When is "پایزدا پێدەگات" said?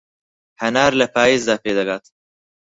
1.13-2.05